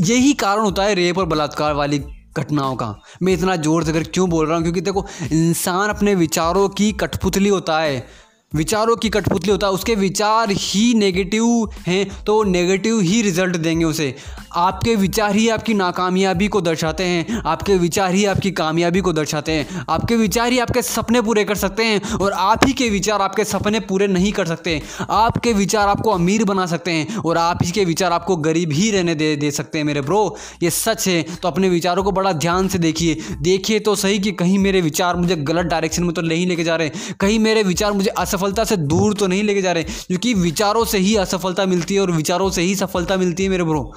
यही 0.00 0.32
कारण 0.32 0.62
होता 0.62 0.82
है 0.82 0.94
रेप 0.94 1.18
और 1.18 1.26
बलात्कार 1.26 1.72
वाली 1.72 1.98
घटनाओं 2.38 2.76
का। 2.76 3.02
मैं 3.22 3.32
इतना 3.32 3.56
ज़ोर 3.56 3.84
से 3.84 3.90
अगर 3.90 4.02
क्यों 4.02 4.30
बोल 4.30 4.46
रहा 4.46 4.54
हूँ? 4.54 4.62
क्योंकि 4.62 4.80
देखो, 4.80 5.06
इंसान 5.32 5.90
अपने 5.90 6.14
विचारों 6.14 6.68
की 6.68 6.92
कठपुतली 6.92 7.48
होता 7.48 7.78
है। 7.78 8.06
विचारों 8.54 8.96
की 8.96 9.08
कठपुतली 9.10 9.50
होता 9.50 9.66
है, 9.66 9.72
उसके 9.72 9.94
विचार 9.96 10.50
ही 10.50 10.92
नेगेटिव 10.94 11.70
हैं 11.86 12.24
तो 12.24 12.42
नेगेटिव 12.44 13.00
ही 13.00 13.20
रिज़ल्ट 13.22 13.56
देंगे 13.56 13.84
उसे। 13.84 14.14
आपके 14.54 14.94
विचार 14.96 15.34
ही 15.34 15.48
आपकी 15.48 15.74
नाकामयाबी 15.74 16.48
को 16.48 16.60
दर्शाते 16.60 17.04
हैं, 17.04 17.42
आपके 17.42 17.76
विचार 17.76 18.14
ही 18.14 18.24
आपकी 18.24 18.50
कामयाबी 18.52 19.00
को 19.00 19.12
दर्शाते 19.12 19.52
हैं, 19.52 19.84
आपके 19.90 20.16
विचार 20.16 20.52
ही 20.52 20.58
आपके 20.58 20.82
सपने 20.82 21.20
पूरे 21.22 21.44
कर 21.44 21.54
सकते 21.54 21.84
हैं, 21.84 22.00
और 22.12 22.32
आप 22.32 22.66
ही 22.66 22.72
के 22.72 22.88
विचार 22.90 23.22
आपके 23.22 23.44
सपने 23.44 23.80
पूरे 23.82 24.06
नहीं 24.08 24.32
कर 24.32 24.46
सकते। 24.46 24.80
आपके 25.02 25.52
विचार 25.52 25.88
आपको 25.88 26.10
अमीर 26.10 26.44
बना 26.44 26.66
सकते 26.66 26.90
हैं, 26.90 27.16
और 27.16 27.38
आप 27.38 27.58
ही 27.64 27.70
के 27.70 27.84
विचार 27.84 28.12
आपको 28.12 28.36
गरीब 28.38 28.72
ही 28.72 28.90
रहने 28.90 29.14
दे 29.14 29.34
दे 29.36 29.50
सकते 29.50 29.78
हैं 29.78 29.84
मेरे 29.84 30.00
ब्रो 30.00 30.36
ये 30.62 30.70
सच 30.72 31.06
है 31.08 31.22
तो 31.32 31.48
अपने 31.48 31.68
विचारों 31.68 32.02
को 32.04 32.12
बड़ा 32.12 32.32
ध्यान 32.34 32.68
से 32.68 32.78
देखिए। 32.78 33.16
देखिए 33.42 33.78
तो 33.80 33.94
सही 33.96 34.18
कि 34.18 34.32
कहीं 34.34 34.58
मेरे 34.58 34.80
विचार 34.80 35.16
मुझे 35.16 35.36
गलत 35.38 35.66
डायरेक्शन 35.66 36.04
में 36.04 36.12
तो 36.14 36.22
नहीं 36.22 36.46
लेके 36.46 36.64
जा 36.64 36.76
रहे 36.76 36.90
कहीं 37.20 37.38
मेरे 37.38 37.62
विचार 37.62 37.92
मुझे 37.92 38.10
असफलता 38.42 38.64
से 38.64 38.76
दूर 38.76 39.14
तो 39.14 39.26
नहीं 39.26 39.42
लेके 39.42 39.62
जा 39.62 39.72
रहे, 39.72 39.84
क्योंकि 39.84 40.34
विचारों 40.36 40.84
से 40.84 40.98
ही 40.98 41.14
असफलता 41.16 41.66
मिलती 41.66 41.94
है 41.94 42.00
और 42.00 42.10
विचारों 42.12 42.50
से 42.50 42.62
ही 42.62 42.74
सफलता 42.76 43.16
मिलती 43.16 43.42
है 43.42 43.48
मेरे 43.48 43.64
ब्रो 43.64 43.92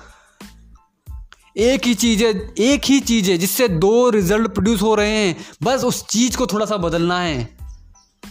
एक 1.58 1.86
ही 1.86 1.94
चीज़ 1.96 2.24
है 2.24 2.30
एक 2.62 2.86
ही 2.86 3.00
चीज़ 3.02 3.30
है 3.32 3.38
जिससे 3.38 3.68
दो 3.70 4.10
रिज़ल्ट 4.10 4.48
प्रोड्यूस 4.54 4.82
हो 4.82 4.96
रहे 4.96 5.10
हैं, 5.10 5.36
बस 5.64 5.84
उस 5.84 6.06
चीज़ 6.08 6.38
को 6.38 6.46
थोड़ा 6.48 6.66
सा 6.66 6.78
बदलना 6.78 7.20
है। 7.20 7.54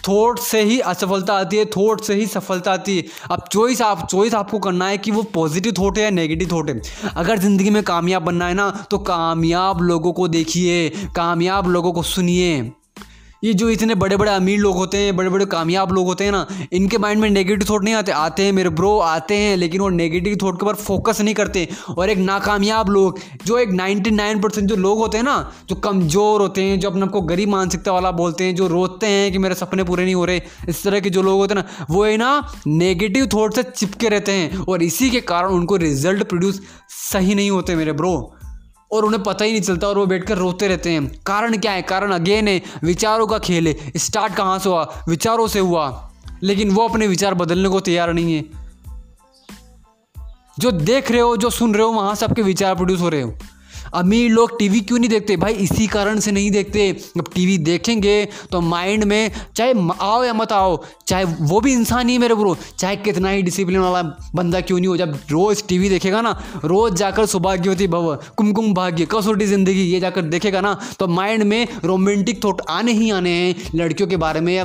थॉट 0.08 0.38
से 0.38 0.62
ही 0.62 0.78
असफलता 0.82 1.34
आती 1.34 1.56
है, 1.56 1.64
थॉट 1.66 2.00
से 2.00 2.14
ही 2.14 2.26
सफलता 2.26 2.72
आती 2.72 2.96
है। 2.96 3.04
अब 3.30 3.44
चॉइस 3.52 3.80
आप 3.82 4.06
चॉइस 4.10 4.34
आपको 4.34 4.58
करना 4.58 4.88
है 4.88 4.98
कि 4.98 5.10
वो 5.10 5.22
पॉजिटिव 5.34 5.72
थॉट 5.78 5.98
है 5.98 6.04
या 6.04 6.10
नेगेटिव 6.12 6.48
थॉट 6.52 6.70
है। 6.70 6.80
अगर 7.16 7.38
ज़िंदगी 7.38 7.70
में 7.70 7.82
कामयाब 7.82 8.22
बनना 8.22 8.48
है 8.48 8.54
ना 8.54 8.70
तो 8.90 8.98
कामयाब 9.00 9.82
लोगों 9.82 10.12
को 10.12 10.28
देखिए, 10.28 10.88
कामयाब 11.16 11.68
लोगों 11.68 11.92
को 11.92 12.02
सुनिए। 12.04 12.72
ये 13.44 13.54
जो 13.54 13.68
इतने 13.70 13.94
बड़े 13.94 14.16
बड़े 14.16 14.32
अमीर 14.32 14.58
लोग 14.58 14.76
होते 14.76 14.98
हैं 14.98 15.16
बड़े 15.16 15.30
बड़े 15.30 15.46
कामयाब 15.46 15.92
लोग 15.92 16.06
होते 16.06 16.24
हैं 16.24 16.32
ना, 16.32 16.46
इनके 16.72 16.98
माइंड 16.98 17.20
में 17.20 17.30
नेगेटिव 17.30 17.68
थॉट 17.70 17.84
नहीं 17.84 17.94
आते। 17.94 18.12
आते 18.12 18.42
हैं 18.42 18.52
मेरे 18.52 18.68
ब्रो 18.68 18.98
आते 18.98 19.36
हैं, 19.36 19.56
लेकिन 19.56 19.80
वो 19.80 19.88
नेगेटिव 19.88 20.36
थॉट 20.42 20.60
के 20.60 20.66
ऊपर 20.66 20.74
फोकस 20.74 21.20
नहीं 21.20 21.34
करते। 21.34 21.68
और 21.98 22.10
एक 22.10 22.18
नाकामयाब 22.18 22.88
लोग, 22.88 23.18
जो 23.46 23.58
एक 23.58 23.70
नाइन्टी 23.70 24.10
नाइन 24.10 24.40
परसेंट 24.40 24.68
जो 24.68 24.76
लोग 24.76 24.98
होते 24.98 25.18
हैं 25.18 25.24
ना, 25.24 25.52
जो 25.68 25.76
कमज़ोर 25.76 26.40
होते 26.40 26.62
हैं, 26.62 26.80
जो 26.80 26.90
अपने 26.90 27.02
आपको 27.02 27.20
गरीब 27.20 27.48
मानसिकता 27.48 27.92
वाला 27.92 28.10
बोलते 28.10 28.44
हैं, 28.44 28.54
जो 28.54 28.66
रोते 28.66 29.06
हैं 29.06 29.32
कि 29.32 29.38
मेरे 29.38 29.54
सपने 29.54 29.84
पूरे 29.84 30.04
नहीं 30.04 30.14
हो 30.14 30.24
रहे, 30.24 30.42
इस 30.68 30.84
तरह 30.84 31.00
के 31.00 31.10
जो 31.10 31.22
लोग 31.22 31.38
होते 31.38 31.54
हैं 31.54 31.62
ना, 31.62 31.86
वो 31.90 32.04
है 32.04 32.16
ना 32.16 32.52
नेगेटिव 32.66 33.26
थॉट 33.26 33.54
से 33.54 33.62
चिपके 33.62 34.08
रहते 34.08 34.32
हैं। 34.32 34.56
और 34.58 34.82
इसी 34.82 35.10
के 35.10 35.20
कारण 35.20 35.48
उनको 35.48 35.76
रिज़ल्ट 35.76 36.22
प्रोड्यूस 36.22 36.60
सही 37.12 37.34
नहीं 37.34 37.50
होते 37.50 37.74
मेरे 37.74 37.92
ब्रो 37.92 38.34
और 38.94 39.04
उन्हें 39.04 39.22
पता 39.22 39.44
ही 39.44 39.52
नहीं 39.52 39.62
चलता 39.62 39.88
और 39.88 39.98
वो 39.98 40.06
बैठकर 40.06 40.38
रोते 40.38 40.68
रहते 40.68 40.90
हैं। 40.90 41.20
कारण 41.26 41.56
क्या 41.56 41.72
है? 41.72 41.82
कारण 41.82 42.12
अगेन 42.12 42.48
है, 42.48 42.62
विचारों 42.82 43.26
का 43.26 43.38
खेल 43.38 43.68
है। 43.68 43.92
स्टार्ट 43.96 44.34
कहाँ 44.34 44.58
से 44.58 44.68
हुआ? 44.68 45.04
विचारों 45.08 45.48
से 45.48 45.58
हुआ। 45.58 46.10
लेकिन 46.42 46.70
वो 46.70 46.88
अपने 46.88 47.06
विचार 47.06 47.34
बदलने 47.34 47.68
को 47.68 47.80
तैयार 47.80 48.12
नहीं 48.12 48.34
है। 48.34 48.44
जो 50.58 50.70
देख 50.70 51.10
रहे 51.10 51.20
हो, 51.20 51.36
जो 51.36 51.50
सुन 51.50 51.74
रहे 51.74 51.82
हो, 51.82 51.92
वहाँ 51.92 52.14
से 52.14 52.26
आपके 52.26 52.42
विचार 52.42 52.74
प्रोड्यूस 52.74 53.00
हो 53.00 53.08
रहे 53.08 53.22
हो। 53.22 53.34
अमीर 53.94 54.30
लोग 54.30 54.58
टीवी 54.58 54.80
क्यों 54.80 54.98
नहीं 54.98 55.08
देखते? 55.10 55.36
भाई, 55.36 55.52
इसी 55.54 55.86
कारण 55.86 56.18
से 56.20 56.32
नहीं 56.32 56.50
देखते। 56.50 56.90
जब 57.16 57.32
टीवी 57.34 57.56
देखेंगे 57.60 58.24
तो 58.52 58.60
माइंड 58.62 59.04
में 59.04 59.30
चाहे 59.56 59.74
आओ 60.00 60.22
या 60.24 60.32
मत 60.34 60.52
आओ, 60.52 60.82
चाहे 61.06 61.24
वो 61.24 61.60
भी 61.60 61.72
इंसान 61.72 62.08
ही 62.08 62.18
मेरे 62.18 62.34
ब्रो, 62.34 62.56
चाहे 62.78 62.96
कितना 62.98 63.28
ही 63.28 63.42
डिसिप्लिन 63.42 63.80
वाला 63.80 64.02
बंदा 64.34 64.60
क्यों 64.60 64.78
नहीं 64.78 64.88
हो। 64.88 64.96
जब 64.96 65.18
रोज़ 65.30 65.62
टीवी 65.68 65.88
देखेगा 65.88 66.20
ना, 66.20 66.38
रोज़ 66.64 66.94
जाकर 66.94 67.26
सौभाग्यवती 67.26 67.86
भव, 67.88 68.14
कुमकुम 68.36 68.72
भाग्य, 68.74 69.06
कसौटी 69.12 69.46
ज़िंदगी, 69.46 69.82
ये 69.82 70.00
जाकर 70.00 70.22
देखेगा 70.24 70.60
ना 70.60 70.78
तो 70.98 71.08
माइंड 71.08 71.42
में 71.44 71.66
रोमांटिक 71.84 72.44
थॉट 72.44 72.62
आने 72.70 72.92
ही 72.92 73.10
आने 73.12 73.30
हैं 73.32 73.70
लड़कियों 73.74 74.08
के 74.08 74.16
बारे 74.18 74.40
में। 74.40 74.54
या 74.54 74.64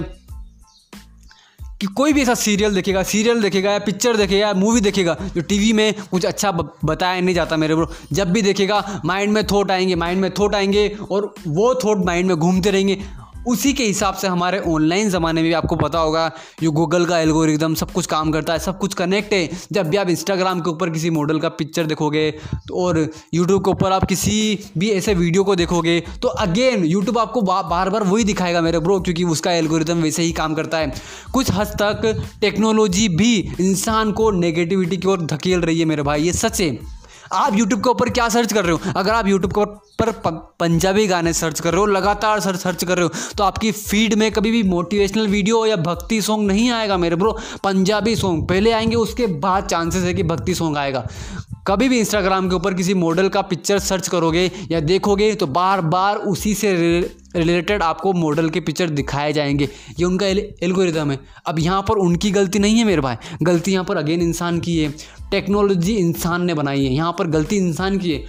कि 1.82 1.88
कोई 1.88 2.14
भी 2.14 2.22
ऐसा 2.22 2.34
सीरियल 2.36 2.74
देखेगा 2.76 3.04
सीरियल 3.04 3.42
देखेगा 3.42 3.72
या 3.72 3.80
पिक्चर 3.80 4.18
देखेगा 4.18 4.48
या 4.48 4.54
मूवी 4.54 4.82
देखेगा, 4.82 5.16
जो 5.36 5.42
टीवी 5.42 5.72
में 5.74 5.94
कुछ 6.12 6.26
अच्छा 6.26 6.52
बताया 6.52 7.22
नहीं 7.22 7.36
जाता 7.36 7.58
मेरे 7.58 7.76
ब्रो। 7.76 7.88
जब 8.12 8.32
भी 8.32 8.42
देखेगा, 8.42 9.02
माइंड 9.06 9.34
में 9.34 9.46
थॉट 9.48 9.72
आएँगे, 9.72 9.96
माइंड 9.96 10.22
में 10.22 10.30
थॉट 10.40 10.56
आएँगे 10.56 10.88
और 11.12 11.34
वो 11.48 11.74
थॉट 11.76 12.06
माइंड 12.06 12.28
में 12.28 12.36
घूमते 12.38 12.72
रहेंगे। 12.72 13.02
उसी 13.50 13.74
के 13.74 13.84
हिसाब 13.84 14.14
से 14.14 14.28
हमारे 14.28 14.60
ऑनलाइन 14.68 15.10
ज़माने 15.10 15.42
में 15.42 15.50
भी 15.50 15.54
आपको 15.54 15.76
पता 15.76 16.00
होगा 16.00 16.32
जो 16.64 16.72
गूगल 16.72 17.06
का 17.06 17.20
एल्गोरिदम 17.20 17.74
सब 17.76 17.92
कुछ 17.92 18.06
काम 18.06 18.32
करता 18.32 18.54
है, 18.54 18.60
सब 18.60 18.78
कुछ 18.80 18.94
कनेक्ट 18.94 19.34
है। 19.34 19.50
जब 19.72 19.90
भी 19.90 19.98
आप 19.98 20.10
इंस्टाग्राम 20.10 20.62
के 20.62 20.70
ऊपर 20.70 20.90
किसी 20.90 21.10
मॉडल 21.10 21.40
का 21.40 21.50
पिक्चर 21.52 21.86
देखोगे 21.86 22.30
तो 22.68 22.84
और 22.84 23.00
यूट्यूब 23.34 23.64
के 23.66 23.72
ऊपर 23.72 23.92
आप 23.92 24.04
किसी 24.06 24.38
भी 24.78 24.90
ऐसे 24.92 25.14
वीडियो 25.14 25.44
को 25.44 25.56
देखोगे 25.56 26.00
तो 26.22 26.28
अगेन 26.40 26.86
यूट्यूब 26.86 27.18
आपको 27.20 27.42
बार 27.42 27.90
बार 27.90 28.04
वही 28.04 28.24
दिखाएगा 28.24 28.62
मेरे 28.62 28.80
ब्रो 28.80 29.00
क्योंकि 29.00 29.24
उसका 29.26 29.52
एल्गोरिदम 29.54 30.02
वैसे 30.02 30.24
ही 30.24 30.32
काम 30.32 30.54
करता 30.54 30.78
है। 30.78 30.94
कुछ 31.34 31.52
हद 31.52 31.76
तक 31.82 32.24
टेक्नोलॉजी 32.42 33.08
भी 33.10 33.34
इंसान 33.60 34.12
को 34.12 34.30
नेगेटिविटी 34.32 34.98
की 34.98 35.08
ओर 35.08 35.26
धकेल 35.26 35.62
रही 35.62 35.80
है 35.80 35.86
मेरे 35.86 36.04
भाई, 36.04 36.24
ये 36.24 36.34
सच 36.34 36.62
है। 36.62 36.78
आप 37.34 37.58
यूट्यूब 37.58 37.84
के 37.84 37.90
ऊपर 37.90 38.10
क्या 38.10 38.30
सर्च 38.30 38.54
कर 38.54 38.66
रहे 38.66 38.72
हो? 38.72 38.80
अगर 38.96 39.12
आप 39.12 39.28
यूट्यूब 39.28 39.54
के 39.54 39.62
ऊपर 39.62 39.88
पर 40.00 40.12
पंजाबी 40.60 41.06
गाने 41.08 41.34
सर्च 41.34 41.60
कर 41.60 41.72
रहे 41.72 41.80
हो, 41.80 41.86
लगातार 41.88 42.40
सर्च 42.40 42.60
सर्च 42.60 42.84
कर 42.84 42.98
रहे 42.98 43.06
हो 43.06 43.34
तो 43.38 43.44
आपकी 43.44 43.72
फ़ीड 43.72 44.14
में 44.14 44.32
कभी 44.32 44.52
भी 44.52 44.64
मोटिवेशनल 44.66 45.28
वीडियो 45.28 45.66
या 45.66 45.76
भक्ति 45.78 46.22
सॉन्ग 46.22 46.48
नहीं 46.48 46.70
आएगा 46.72 46.98
मेरे 46.98 47.16
ब्रो 47.16 47.38
पंजाबी 47.64 48.16
सॉन्ग 48.16 48.48
पहले 48.48 48.72
आएँगे, 48.72 48.96
उसके 48.96 49.28
बाद 49.28 49.68
चांसेस 49.68 50.04
है 50.04 50.14
कि 50.14 50.24
भक्ति 50.24 50.56
सॉन्ग 50.56 50.78
आएगा। 50.78 51.08
कभी 51.68 51.88
भी 51.90 52.00
इंस्टाग्राम 52.00 52.50
के 52.50 52.56
ऊपर 52.56 52.74
किसी 52.74 52.94
मॉडल 52.94 53.28
का 53.30 53.42
पिक्चर 53.44 53.80
सर्च 53.80 54.08
करोगे 54.08 54.50
या 54.72 54.80
देखोगे 54.80 55.34
तो 55.36 55.48
बार 55.48 55.82
बार 55.84 56.18
उसी 56.18 56.54
से 56.54 56.74
रिलेटेड 57.36 57.84
आपको 57.84 58.14
मॉडल 58.14 58.50
के 58.50 58.60
पिक्चर 58.60 58.90
दिखाए 58.90 59.34
जाएँगे। 59.34 59.70
ये 60.00 60.06
उनका 60.06 60.28
एल्गोरिदम 60.28 61.12
है। 61.12 61.20
अब 61.48 61.60
यहाँ 61.60 61.82
पर 61.90 61.98
उनकी 61.98 62.32
गलती 62.32 62.60
नहीं 62.60 62.78
है 62.78 62.84
मेरे 62.84 63.02
भाई। 63.02 63.16
गलती 63.44 63.72
यहाँ 63.72 63.86
पर 63.86 63.98
अगेन 63.98 64.22
इंसान 64.22 64.60
की 64.60 64.78
है। 64.78 64.90
टेक्नोलॉजी 65.32 65.96
इंसान 65.96 66.46
ने 66.46 66.54
बनाई 66.54 66.86
है। 66.86 66.94
यहाँ 66.94 67.16
पर 67.20 67.28
गलती 67.28 67.58
इंसान 67.58 67.98
की 67.98 68.12
है। 68.12 68.24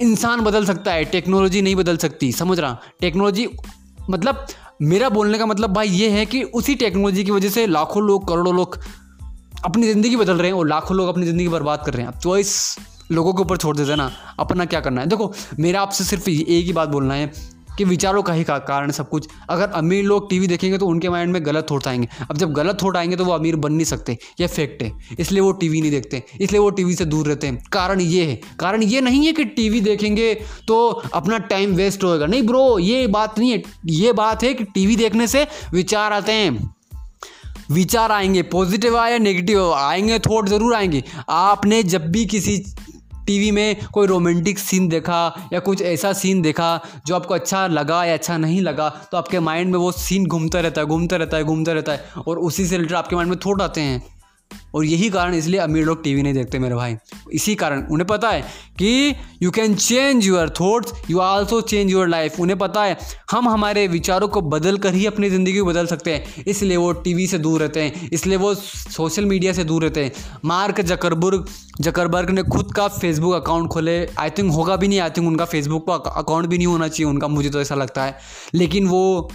इंसान 0.00 0.40
बदल 0.40 0.64
सकता 0.64 0.92
है 0.92 1.04
टेक्नोलॉजी 1.06 1.62
नहीं 1.62 1.76
बदल 1.76 1.96
सकती, 1.96 2.30
समझ 2.32 2.58
रहा? 2.60 2.78
टेक्नोलॉजी 3.00 3.48
मतलब 4.10 4.46
मेरा 4.82 5.08
बोलने 5.08 5.38
का 5.38 5.46
मतलब 5.46 5.72
भाई 5.72 5.88
ये 5.88 6.08
है 6.10 6.24
कि 6.26 6.42
उसी 6.42 6.74
टेक्नोलॉजी 6.74 7.24
की 7.24 7.30
वजह 7.30 7.48
से 7.48 7.66
लाखों 7.66 8.02
लोग, 8.02 8.28
करोड़ों 8.28 8.54
लोग 8.54 8.78
अपनी 9.64 9.86
ज़िंदगी 9.86 10.16
बदल 10.16 10.36
रहे 10.36 10.50
हैं 10.50 10.58
और 10.58 10.68
लाखों 10.68 10.96
लोग 10.96 11.08
अपनी 11.08 11.26
ज़िंदगी 11.26 11.48
बर्बाद 11.48 11.82
कर 11.86 11.94
रहे 11.94 12.06
हैं। 12.06 12.18
तो 12.20 12.36
इस 12.38 12.76
लोगों 13.12 13.32
के 13.34 13.42
ऊपर 13.42 13.56
छोड़ 13.56 13.76
देते 13.76 13.90
हैं 13.90 13.96
ना, 13.96 14.10
अपना 14.40 14.64
क्या 14.64 14.80
करना 14.80 15.00
है? 15.00 15.06
देखो, 15.06 15.32
मेरा 15.58 15.80
आपसे 15.80 16.04
सिर्फ़ 16.04 16.28
एक 16.30 16.64
ही 16.64 16.72
बात 16.72 16.88
बोलना 16.88 17.14
है 17.14 17.32
कि 17.78 17.84
विचारों 17.84 18.22
का 18.22 18.32
ही 18.32 18.44
का 18.44 18.58
कारण 18.58 18.90
सब 18.90 19.08
कुछ। 19.08 19.28
अगर 19.50 19.68
अमीर 19.70 20.04
लोग 20.04 20.28
टीवी 20.30 20.46
देखेंगे 20.46 20.78
तो 20.78 20.86
उनके 20.86 21.08
माइंड 21.08 21.32
में 21.32 21.44
गलत 21.46 21.66
थॉट 21.70 21.86
आएँगे। 21.86 22.08
अब 22.30 22.36
जब 22.36 22.52
गलत 22.52 22.78
थॉट 22.82 22.96
आएँगे 22.96 23.16
तो 23.16 23.24
वो 23.24 23.32
अमीर 23.32 23.56
बन 23.56 23.72
नहीं 23.72 23.84
सकते। 23.84 24.18
यह 24.40 24.46
फैक्ट 24.46 24.82
है। 24.82 24.92
इसलिए 25.18 25.40
वो 25.40 25.52
टीवी 25.52 25.80
नहीं 25.80 25.90
देखते। 25.90 26.22
इसलिए 26.40 26.60
वो 26.60 26.70
टीवी 26.70 26.94
से 26.94 27.04
दूर 27.04 27.26
रहते 27.26 27.46
हैं। 27.46 27.62
कारण 27.72 28.00
ये 28.00 28.24
है। 28.24 28.40
कारण 28.60 28.82
ये 28.82 29.00
नहीं 29.00 29.24
है 29.26 29.32
कि 29.32 29.44
टीवी 29.46 29.80
देखेंगे 29.80 30.32
तो 30.68 30.88
अपना 31.14 31.38
टाइम 31.38 31.74
वेस्ट 31.74 32.04
होएगा। 32.04 32.26
नहीं 32.26 32.42
ब्रो, 32.42 32.78
ये 32.78 33.06
बात 33.06 33.38
नहीं 33.38 33.50
है। 33.50 33.62
ये 33.86 34.12
बात 34.12 34.42
है 34.42 34.54
कि 34.54 34.64
टीवी 34.64 34.96
देखने 34.96 35.26
से 35.26 35.46
विचार 35.72 36.12
आते 36.12 36.32
हैं। 36.32 36.74
विचार 37.70 38.12
आएँगे। 38.12 38.42
पॉजिटिव 38.42 38.96
आए 38.96 39.12
या 39.12 39.18
नेगेटिव 39.18 39.72
आएँगे, 39.72 40.18
थॉट 40.20 40.48
ज़रूर 40.48 40.74
आएँगे। 40.74 41.02
आपने 41.28 41.82
जब 41.82 42.10
भी 42.10 42.24
किसी 42.26 42.56
टीवी 43.26 43.50
में 43.50 43.86
कोई 43.92 44.06
रोमांटिक 44.06 44.58
सीन 44.58 44.88
देखा 44.88 45.50
या 45.52 45.60
कुछ 45.60 45.82
ऐसा 45.82 46.12
सीन 46.12 46.42
देखा 46.42 46.80
जो 47.06 47.14
आपको 47.14 47.34
अच्छा 47.34 47.66
लगा 47.66 48.04
या 48.04 48.14
अच्छा 48.14 48.36
नहीं 48.38 48.60
लगा 48.60 48.88
तो 49.12 49.16
आपके 49.16 49.40
माइंड 49.40 49.72
में 49.72 49.78
वो 49.78 49.92
सीन 49.92 50.26
घूमता 50.26 50.60
रहता 50.60 50.80
है, 50.80 50.86
घूमता 50.86 51.16
रहता 51.16 51.36
है, 51.36 51.44
घूमता 51.44 51.72
रहता 51.72 51.92
है 51.92 52.24
और 52.28 52.38
उसी 52.38 52.66
से 52.66 52.76
रिलेटेड 52.76 52.96
आपके 52.96 53.16
माइंड 53.16 53.30
में 53.30 53.38
थॉट 53.46 53.62
आते 53.62 53.80
हैं। 53.80 54.15
और 54.74 54.84
यही 54.84 55.08
कारण 55.10 55.34
इसलिए 55.34 55.60
अमीर 55.60 55.84
लोग 55.84 56.02
टीवी 56.02 56.22
नहीं 56.22 56.34
देखते 56.34 56.58
मेरे 56.58 56.74
भाई। 56.74 56.96
इसी 57.32 57.54
कारण, 57.54 57.86
उन्हें 57.86 58.06
पता 58.06 58.30
है 58.30 58.40
कि 58.78 59.14
you 59.42 59.50
can 59.50 59.74
change 59.74 60.26
your 60.26 60.48
thoughts 60.60 60.92
you 61.10 61.18
also 61.18 61.60
change 61.62 61.90
your 61.90 62.08
life 62.08 62.38
उन्हें 62.40 62.58
पता 62.58 62.82
है, 62.84 62.96
हम 63.30 63.48
हमारे 63.48 63.86
विचारों 63.88 64.28
को 64.28 64.40
बदल 64.42 64.78
कर 64.78 64.94
ही 64.94 65.06
अपनी 65.06 65.30
ज़िंदगी 65.30 65.58
को 65.58 65.64
बदल 65.64 65.86
सकते 65.86 66.14
हैं। 66.14 66.44
इसलिए 66.44 66.76
वो 66.76 66.92
टीवी 66.92 67.26
से 67.26 67.38
दूर 67.38 67.60
रहते 67.60 67.82
हैं, 67.82 68.08
इसलिए 68.12 68.36
वो 68.36 68.54
सोशल 68.54 69.24
मीडिया 69.24 69.52
से 69.52 69.64
दूर 69.64 69.82
रहते 69.82 70.04
हैं। 70.04 70.12
मार्क 70.44 70.80
जकरबुर्ग, 70.82 71.46
जकरबर्ग 71.80 72.30
ने 72.30 72.42
खुद 72.42 72.72
का 72.74 72.88
फेसबुक 72.88 73.34
अकाउंट 73.34 73.68
खोले। 73.68 73.98
आई 74.18 74.30
थिंक 74.30 74.52
होगा 74.52 74.76
भी 74.76 74.88
नहीं 74.88 75.00
आई 75.00 75.10
थिंक 75.10 75.26
उनका 75.28 75.44
फेसबुक 75.44 75.86
का 75.86 76.10
अकाउंट 76.10 76.46
भी 76.46 76.56
नहीं 76.56 76.66
होना 76.66 76.88
चाहिए, 76.88 77.10
उनका 77.10 77.28
मुझे 77.28 77.50
तो 77.50 77.60
ऐसा 77.60 77.74
लगता 77.74 78.04
है। 78.04 78.18
लेकिन 78.54 78.86
वो 78.86 79.30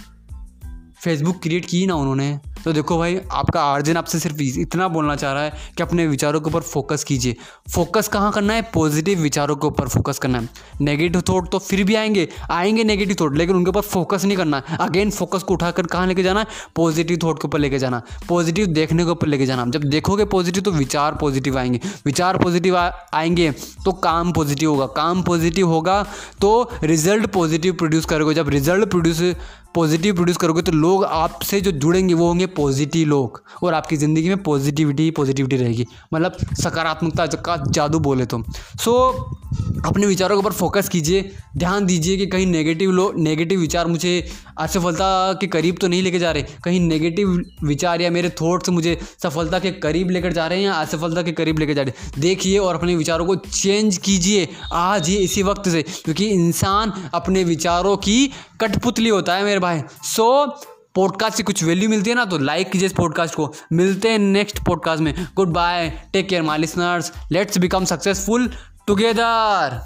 फेसबुक 1.02 1.42
क्रिएट 1.42 1.64
की 1.64 1.86
ना 1.86 1.94
उन्होंने। 1.94 2.38
तो 2.64 2.72
देखो 2.72 2.96
भाई, 2.98 3.18
आपका 3.32 3.62
आर्जन 3.64 3.96
आपसे 3.96 4.18
सिर्फ़ 4.18 4.40
इतना 4.60 4.86
बोलना 4.88 5.14
चाह 5.16 5.32
रहा 5.32 5.42
है 5.42 5.52
कि 5.76 5.82
अपने 5.82 6.06
विचारों 6.06 6.40
के 6.40 6.50
ऊपर 6.50 6.60
फोकस 6.62 7.04
कीजिए। 7.04 7.36
फोकस 7.74 8.08
कहाँ 8.08 8.30
करना 8.32 8.54
है? 8.54 8.62
पॉजिटिव 8.74 9.20
विचारों 9.20 9.56
के 9.56 9.66
ऊपर 9.66 9.88
फोकस 9.88 10.18
करना 10.18 10.38
है। 10.38 10.48
नेगेटिव 10.80 11.22
थॉट 11.28 11.50
तो 11.50 11.58
फिर 11.58 11.82
भी 11.84 11.94
आएँगे। 11.94 12.28
आएँगे 12.50 12.84
नेगेटिव 12.84 13.16
थॉट 13.20 13.36
लेकिन 13.36 13.56
उनके 13.56 13.68
ऊपर 13.68 13.80
फोकस 13.80 14.24
नहीं 14.24 14.36
करना। 14.36 14.62
है 14.68 14.76
अगेन 14.78 15.10
फोकस 15.10 15.42
को 15.42 15.54
उठाकर 15.54 15.86
कहाँ 15.86 16.06
लेके 16.06 16.22
जाना? 16.22 16.40
है 16.40 16.46
पॉजिटिव 16.76 17.18
थॉट 17.22 17.40
के 17.42 17.48
ऊपर 17.48 17.58
लेके 17.58 17.78
जाना। 17.78 18.02
पॉजिटिव 18.28 18.66
देखने 18.68 19.04
के 19.04 19.10
ऊपर 19.10 19.26
लेके 19.26 19.46
जाना। 19.46 19.64
जब 19.66 19.84
देखोगे 19.84 20.24
पॉजिटिव 20.26 20.62
तो 20.62 20.70
विचार 20.72 21.14
पॉजिटिव 21.14 21.58
आएँगे। 21.58 21.80
विचार 22.06 22.38
पॉजिटिव 22.38 22.76
आएँगे 22.76 23.50
तो 23.84 23.92
काम 23.92 24.32
पॉजिटिव 24.32 24.70
होगा। 24.70 24.86
काम 24.96 25.22
पॉजिटिव 25.22 25.68
होगा 25.68 26.02
तो 26.40 26.70
रिज़ल्ट 26.84 27.26
पॉजिटिव 27.32 27.74
प्रोड्यूस 27.74 28.04
करोगे। 28.04 28.34
जब 28.34 28.48
रिज़ल्ट 28.48 28.88
प्रोड्यूस 28.90 29.22
पॉजिटिव 29.74 30.14
प्रोड्यूस 30.14 30.36
करोगे 30.36 30.62
तो 30.62 30.72
लोग 30.72 31.04
आपसे 31.04 31.60
जो 31.60 31.70
जुड़ेंगे, 31.72 32.14
वो 32.14 32.26
होंगे 32.26 32.46
पॉजिटिव 32.54 33.08
लोग 33.08 33.42
और 33.62 33.74
आपकी 33.74 33.96
ज़िंदगी 33.96 34.28
में 34.28 34.42
पॉजिटिविटी 34.42 35.02
ही 35.02 35.10
पॉजिटिविटी 35.10 35.56
रहेगी। 35.56 35.86
मतलब 36.14 36.36
सकारात्मकता 36.62 37.26
का 37.26 37.56
जादू 37.68 37.98
बोले 38.00 38.26
तो 38.26 38.42
सो 38.80 38.92
अपने 39.86 40.06
विचारों 40.06 40.36
के 40.36 40.40
ऊपर 40.40 40.52
फोकस 40.52 40.88
कीजिए। 40.88 41.30
ध्यान 41.56 41.86
दीजिए 41.86 42.16
कि 42.16 42.26
कहीं 42.26 42.46
नेगेटिव 42.46 42.90
लोग 42.90 43.18
नेगेटिव 43.18 43.60
विचार 43.60 43.86
मुझे 43.86 44.12
असफलता 44.58 45.32
के 45.32 45.46
करीब 45.46 45.76
तो 45.80 45.88
नहीं 45.88 46.02
लेके 46.02 46.18
जा 46.18 46.30
रहे। 46.32 46.42
कहीं 46.64 46.80
नेगेटिव 46.80 47.28
विचार 47.64 48.00
या 48.00 48.10
मेरे 48.10 48.30
थॉट्स 48.40 48.68
मुझे 48.68 48.98
सफलता 49.22 49.58
के 49.58 49.70
करीब 49.82 50.10
लेकर 50.10 50.32
जा 50.32 50.46
रहे 50.46 50.58
हैं 50.58 50.64
या 50.64 50.74
असफलता 50.74 51.22
के 51.22 51.32
करीब 51.32 51.58
लेकर 51.58 51.74
जा 51.74 51.82
रहे 51.82 51.92
हैं। 51.98 52.20
देखिए 52.20 52.58
और 52.58 52.74
अपने 52.74 52.96
विचारों 52.96 53.26
को 53.26 53.36
चेंज 53.36 53.98
कीजिए 53.98 54.48
आज 54.72 55.08
ही, 55.08 55.16
इसी 55.16 55.42
वक्त 55.42 55.68
से। 55.68 55.82
क्योंकि 55.82 56.26
इंसान 56.26 56.92
अपने 57.14 57.44
विचारों 57.44 57.96
की 57.98 58.30
कठपुतली 58.60 59.08
होता 59.08 59.34
है 59.34 59.44
मेरे 59.44 59.60
भाई। 59.60 59.80
सो 60.06 60.46
पॉडकास्ट 60.94 61.36
से 61.36 61.42
कुछ 61.42 61.64
वैल्यू 61.64 61.88
मिलती 61.88 62.10
है 62.10 62.16
ना 62.16 62.24
तो 62.24 62.38
लाइक 62.38 62.70
कीजिए 62.70 62.86
इस 62.86 62.92
पॉडकास्ट 62.92 63.34
को। 63.34 63.52
मिलते 63.72 64.08
हैं 64.08 64.18
नेक्स्ट 64.18 64.58
पॉडकास्ट 64.58 65.02
में। 65.02 65.14
Goodbye 65.48 65.88
take 66.12 66.28
care 66.28 66.42
my 66.42 66.58
listeners 66.58 67.12
let's 67.32 67.58
become 67.58 67.84
successful 67.84 68.52
together 68.86 69.80